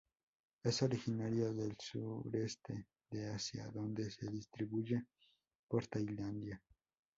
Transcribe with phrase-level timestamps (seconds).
[0.63, 5.05] Es originario del Sureste de Asia donde se distribuye
[5.67, 6.59] por Tailandia.